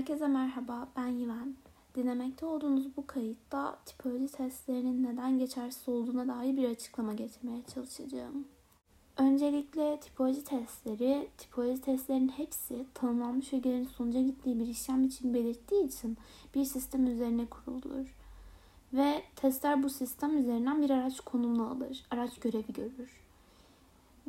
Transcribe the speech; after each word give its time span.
Herkese 0.00 0.28
merhaba, 0.28 0.88
ben 0.96 1.06
Yiven. 1.06 1.54
Dinlemekte 1.94 2.46
olduğunuz 2.46 2.96
bu 2.96 3.06
kayıtta 3.06 3.78
tipoloji 3.86 4.28
testlerinin 4.32 5.04
neden 5.04 5.38
geçersiz 5.38 5.88
olduğuna 5.88 6.28
dair 6.28 6.56
bir 6.56 6.68
açıklama 6.68 7.12
getirmeye 7.12 7.62
çalışacağım. 7.74 8.48
Öncelikle 9.16 10.00
tipoloji 10.00 10.44
testleri, 10.44 11.28
tipoloji 11.38 11.80
testlerin 11.80 12.28
hepsi 12.28 12.86
tanımlanmış 12.94 13.52
ögelerin 13.52 13.84
sonuca 13.84 14.20
gittiği 14.20 14.58
bir 14.58 14.66
işlem 14.66 15.04
için 15.04 15.34
belirttiği 15.34 15.86
için 15.86 16.16
bir 16.54 16.64
sistem 16.64 17.06
üzerine 17.06 17.46
kurulur. 17.46 18.16
Ve 18.92 19.22
testler 19.36 19.82
bu 19.82 19.90
sistem 19.90 20.38
üzerinden 20.38 20.82
bir 20.82 20.90
araç 20.90 21.20
konumunu 21.20 21.70
alır, 21.70 22.04
araç 22.10 22.38
görevi 22.38 22.72
görür. 22.72 23.20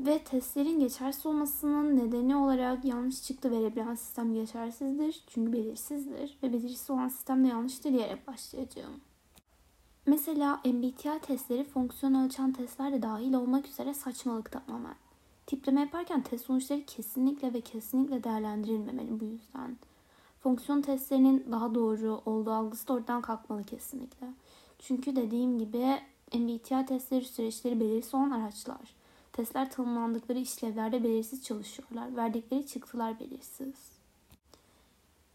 Ve 0.06 0.20
testlerin 0.20 0.80
geçersiz 0.80 1.26
olmasının 1.26 1.98
nedeni 1.98 2.36
olarak 2.36 2.86
yanlış 2.86 3.24
çıktı 3.24 3.52
verebilen 3.52 3.96
sistem 3.96 4.34
geçersizdir. 4.34 5.24
Çünkü 5.28 5.54
belirsizdir 5.54 6.38
ve 6.44 6.54
belirsiz 6.54 6.90
olan 6.90 7.08
sistem 7.08 7.44
de 7.44 7.48
yanlıştır 7.48 7.94
diyerek 7.94 8.28
başlayacağım. 8.28 9.02
Mesela 10.06 10.62
MBTI 10.66 11.20
testleri 11.22 11.64
fonksiyon 11.64 12.14
ölçen 12.14 12.54
testler 12.54 12.94
de 12.94 13.02
dahil 13.02 13.34
olmak 13.34 13.68
üzere 13.68 13.94
saçmalık 13.94 14.52
tamamen. 14.52 14.96
Tipleme 15.48 15.82
yaparken 15.82 16.22
test 16.22 16.46
sonuçları 16.46 16.86
kesinlikle 16.86 17.54
ve 17.54 17.62
kesinlikle 17.62 18.24
değerlendirilmemeli 18.24 19.20
bu 19.20 19.26
yüzden. 19.26 19.78
Fonksiyon 20.40 20.82
testlerinin 20.82 21.46
daha 21.52 21.76
doğru 21.76 22.22
olduğu 22.26 22.52
algısı 22.52 22.88
da 22.88 22.94
oradan 22.94 23.22
kalkmalı 23.22 23.64
kesinlikle. 23.64 24.28
Çünkü 24.80 25.16
dediğim 25.16 25.58
gibi 25.58 26.00
MBTI 26.34 26.86
testleri 26.86 27.26
süreçleri 27.26 27.80
belirsiz 27.80 28.16
olan 28.16 28.32
araçlar. 28.32 29.01
Testler 29.34 29.72
tanımlandıkları 29.72 30.40
işlevlerde 30.40 31.04
belirsiz 31.04 31.44
çalışıyorlar. 31.44 32.16
Verdikleri 32.16 32.68
çıktılar 32.68 33.20
belirsiz. 33.20 34.02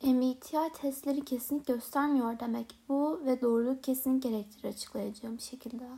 MBTI 0.02 0.72
testleri 0.74 1.24
kesinlik 1.24 1.66
göstermiyor 1.66 2.40
demek 2.40 2.74
bu 2.88 3.20
ve 3.24 3.40
doğruluk 3.40 3.84
kesinlik 3.84 4.22
gerektirir 4.22 4.68
açıklayacağım 4.68 5.40
şekilde. 5.40 5.88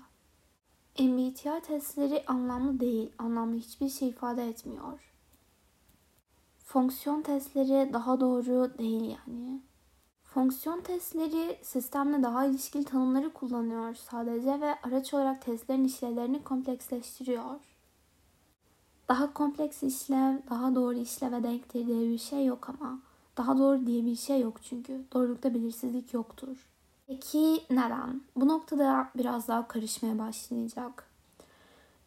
MBTI 0.98 1.60
testleri 1.66 2.24
anlamlı 2.26 2.80
değil, 2.80 3.12
anlamlı 3.18 3.56
hiçbir 3.56 3.88
şey 3.88 4.08
ifade 4.08 4.48
etmiyor. 4.48 5.00
Fonksiyon 6.64 7.22
testleri 7.22 7.92
daha 7.92 8.20
doğru 8.20 8.78
değil 8.78 9.16
yani. 9.26 9.60
Fonksiyon 10.24 10.80
testleri 10.80 11.58
sistemle 11.62 12.22
daha 12.22 12.46
ilişkili 12.46 12.84
tanımları 12.84 13.32
kullanıyor 13.32 13.94
sadece 13.94 14.60
ve 14.60 14.74
araç 14.82 15.14
olarak 15.14 15.42
testlerin 15.42 15.84
işlevlerini 15.84 16.44
kompleksleştiriyor. 16.44 17.60
Daha 19.08 19.32
kompleks 19.32 19.82
işlev, 19.82 20.38
daha 20.50 20.74
doğru 20.74 20.98
işleve 20.98 21.42
denktir 21.42 21.86
diye 21.86 22.08
bir 22.10 22.18
şey 22.18 22.44
yok 22.44 22.68
ama. 22.68 22.98
Daha 23.36 23.58
doğru 23.58 23.86
diye 23.86 24.04
bir 24.04 24.16
şey 24.16 24.40
yok 24.40 24.62
çünkü. 24.62 25.04
Doğrulukta 25.12 25.54
belirsizlik 25.54 26.14
yoktur. 26.14 26.68
Peki 27.06 27.62
neden? 27.70 28.22
Bu 28.36 28.48
noktada 28.48 29.10
biraz 29.16 29.48
daha 29.48 29.68
karışmaya 29.68 30.18
başlayacak. 30.18 31.08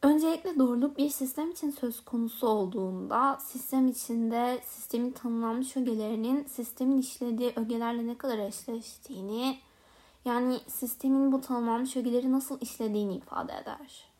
Öncelikle 0.01 0.59
doğruluk 0.59 0.97
bir 0.97 1.09
sistem 1.09 1.51
için 1.51 1.69
söz 1.69 2.05
konusu 2.05 2.47
olduğunda 2.47 3.37
sistem 3.39 3.87
içinde 3.87 4.61
sistemin 4.65 5.11
tanımlanmış 5.11 5.77
ögelerinin 5.77 6.43
sistemin 6.43 6.97
işlediği 6.97 7.53
ögelerle 7.55 8.07
ne 8.07 8.17
kadar 8.17 8.37
eşleştiğini 8.37 9.57
yani 10.25 10.59
sistemin 10.67 11.31
bu 11.31 11.41
tanımlanmış 11.41 11.97
ögeleri 11.97 12.31
nasıl 12.31 12.61
işlediğini 12.61 13.15
ifade 13.15 13.53
eder. 13.53 14.10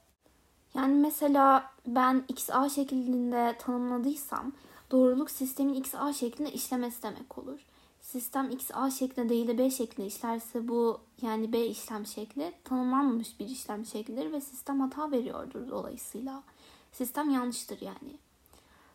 Yani 0.76 0.94
mesela 0.94 1.72
ben 1.88 2.24
XA 2.28 2.70
şeklinde 2.70 3.58
tanımladıysam 3.60 4.52
doğruluk 4.92 5.32
sistemin 5.32 5.74
XA 5.74 6.14
şeklinde 6.14 6.52
işlemesi 6.52 7.04
demek 7.04 7.38
olur. 7.38 7.60
Sistem 8.02 8.50
XA 8.52 8.92
şeklinde 8.92 9.30
değil 9.30 9.48
de 9.48 9.58
B 9.58 9.70
şeklinde 9.70 10.08
işlerse 10.08 10.68
bu 10.68 11.00
yani 11.22 11.54
B 11.54 11.66
işlem 11.66 12.06
şekli 12.06 12.54
tanımlanmamış 12.64 13.40
bir 13.40 13.50
işlem 13.50 13.86
şeklidir 13.86 14.32
ve 14.32 14.42
sistem 14.42 14.80
hata 14.80 15.12
veriyordur 15.12 15.70
dolayısıyla. 15.70 16.44
Sistem 16.92 17.30
yanlıştır 17.30 17.82
yani. 17.82 18.18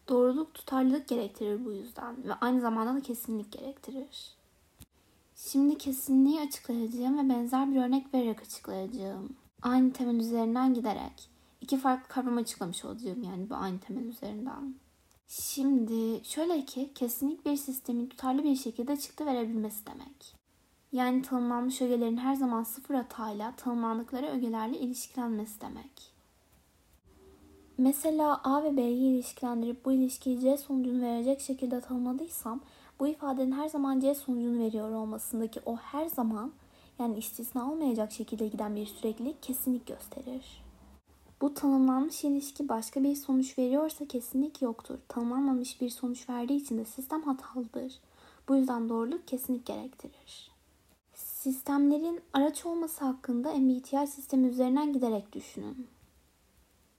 Doğruluk 0.08 0.54
tutarlılık 0.54 1.08
gerektirir 1.08 1.64
bu 1.64 1.72
yüzden 1.72 2.24
ve 2.24 2.34
aynı 2.34 2.60
zamanda 2.60 2.94
da 2.94 3.00
kesinlik 3.00 3.52
gerektirir. 3.52 4.36
Şimdi 5.36 5.78
kesinliği 5.78 6.40
açıklayacağım 6.40 7.18
ve 7.18 7.34
benzer 7.34 7.70
bir 7.70 7.82
örnek 7.82 8.14
vererek 8.14 8.42
açıklayacağım. 8.42 9.36
Aynı 9.62 9.92
temel 9.92 10.14
üzerinden 10.14 10.74
giderek 10.74 11.35
iki 11.60 11.78
farklı 11.78 12.08
kavram 12.08 12.36
açıklamış 12.36 12.84
olacağım 12.84 13.22
yani 13.22 13.50
bu 13.50 13.54
aynı 13.54 13.78
temel 13.78 14.04
üzerinden. 14.04 14.74
Şimdi 15.28 16.24
şöyle 16.24 16.64
ki 16.64 16.90
kesinlik 16.94 17.46
bir 17.46 17.56
sistemin 17.56 18.06
tutarlı 18.06 18.44
bir 18.44 18.56
şekilde 18.56 18.96
çıktı 18.96 19.26
verebilmesi 19.26 19.86
demek. 19.86 20.36
Yani 20.92 21.22
tanımlanmış 21.22 21.82
ögelerin 21.82 22.16
her 22.16 22.34
zaman 22.34 22.62
sıfır 22.62 22.94
hatayla 22.94 23.56
tanımlandıkları 23.56 24.26
ögelerle 24.26 24.78
ilişkilenmesi 24.78 25.60
demek. 25.60 26.12
Mesela 27.78 28.40
A 28.44 28.64
ve 28.64 28.76
B'yi 28.76 29.14
ilişkilendirip 29.14 29.84
bu 29.84 29.92
ilişkiyi 29.92 30.40
C 30.40 30.56
sonucunu 30.56 31.02
verecek 31.02 31.40
şekilde 31.40 31.80
tanımladıysam 31.80 32.60
bu 33.00 33.08
ifadenin 33.08 33.52
her 33.52 33.68
zaman 33.68 34.00
C 34.00 34.14
sonucunu 34.14 34.58
veriyor 34.58 34.90
olmasındaki 34.90 35.60
o 35.66 35.76
her 35.76 36.06
zaman 36.06 36.52
yani 36.98 37.18
istisna 37.18 37.72
olmayacak 37.72 38.12
şekilde 38.12 38.48
giden 38.48 38.76
bir 38.76 38.86
süreklilik 38.86 39.42
kesinlik 39.42 39.86
gösterir. 39.86 40.62
Bu 41.40 41.54
tanımlanmış 41.54 42.24
ilişki 42.24 42.68
başka 42.68 43.04
bir 43.04 43.16
sonuç 43.16 43.58
veriyorsa 43.58 44.06
kesinlik 44.06 44.62
yoktur. 44.62 44.98
Tanımlanmamış 45.08 45.80
bir 45.80 45.90
sonuç 45.90 46.28
verdiği 46.28 46.56
için 46.56 46.78
de 46.78 46.84
sistem 46.84 47.22
hatalıdır. 47.22 48.00
Bu 48.48 48.56
yüzden 48.56 48.88
doğruluk 48.88 49.28
kesinlik 49.28 49.66
gerektirir. 49.66 50.50
Sistemlerin 51.14 52.20
araç 52.32 52.66
olması 52.66 53.04
hakkında 53.04 53.54
MBTI 53.54 54.06
sistemi 54.06 54.46
üzerinden 54.46 54.92
giderek 54.92 55.32
düşünün. 55.32 55.86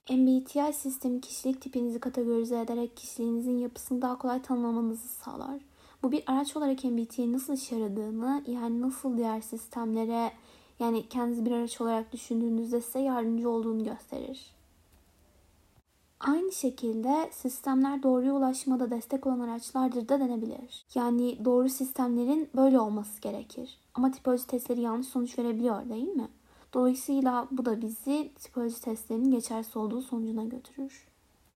MBTI 0.10 0.74
sistemi 0.74 1.22
kişilik 1.22 1.62
tipinizi 1.62 2.00
kategorize 2.00 2.60
ederek 2.60 2.98
kişiliğinizin 2.98 3.58
yapısını 3.58 4.02
daha 4.02 4.18
kolay 4.18 4.42
tanımlamanızı 4.42 5.08
sağlar. 5.08 5.62
Bu 6.04 6.12
bir 6.12 6.24
araç 6.28 6.58
olarak 6.58 6.84
MBTI'nin 6.84 7.34
nasıl 7.34 7.54
işe 7.54 7.76
yaradığını, 7.76 8.44
yani 8.48 8.82
nasıl 8.82 9.18
diğer 9.18 9.42
sistemlere 9.42 10.32
yani 10.80 11.10
kendinizi 11.10 11.46
bir 11.46 11.52
araç 11.52 11.82
olarak 11.82 12.14
düşündüğünüzde 12.14 12.82
size 12.82 13.00
yardımcı 13.00 13.50
olduğunu 13.50 13.84
gösterir. 13.84 14.58
Aynı 16.20 16.52
şekilde 16.52 17.30
sistemler 17.32 18.04
doğruya 18.04 18.34
ulaşmada 18.34 18.92
destek 18.92 19.28
olan 19.28 19.40
araçlardır 19.40 20.10
da 20.10 20.20
denebilir. 20.20 20.86
Yani 20.96 21.46
doğru 21.46 21.70
sistemlerin 21.70 22.50
böyle 22.56 22.80
olması 22.80 23.22
gerekir. 23.22 23.78
Ama 23.94 24.12
tipoloji 24.12 24.48
testleri 24.48 24.82
yanlış 24.82 25.08
sonuç 25.08 25.40
verebiliyor 25.40 25.90
değil 25.90 26.08
mi? 26.08 26.28
Dolayısıyla 26.74 27.48
bu 27.52 27.66
da 27.66 27.82
bizi 27.82 28.32
tipoloji 28.36 28.82
testlerinin 28.82 29.32
geçersiz 29.32 29.78
olduğu 29.78 30.02
sonucuna 30.02 30.44
götürür. 30.44 31.08